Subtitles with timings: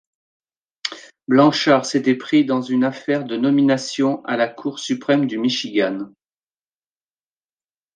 [1.27, 6.09] Blanchard s'était pris dans une affaire de nomination à la cour suprême du Michigan.